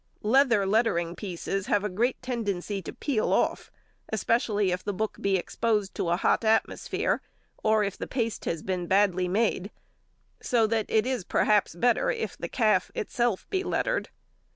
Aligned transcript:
Leather 0.23 0.65
lettering 0.65 1.15
pieces 1.15 1.67
have 1.67 1.83
a 1.83 1.87
great 1.87 2.19
tendency 2.23 2.81
to 2.81 2.91
peel 2.91 3.31
off, 3.31 3.69
especially 4.09 4.71
if 4.71 4.83
the 4.83 4.95
book 4.95 5.17
be 5.21 5.37
exposed 5.37 5.93
to 5.93 6.09
a 6.09 6.15
hot 6.17 6.43
atmosphere, 6.43 7.21
or 7.63 7.83
if 7.83 7.99
the 7.99 8.07
paste 8.07 8.45
has 8.45 8.63
been 8.63 8.87
badly 8.87 9.27
made, 9.27 9.69
so 10.41 10.65
that 10.65 10.87
it 10.89 11.05
is 11.05 11.23
perhaps 11.23 11.75
better 11.75 12.09
if 12.09 12.35
the 12.35 12.49
calf 12.49 12.89
itself 12.95 13.47
be 13.51 13.63
lettered. 13.63 14.09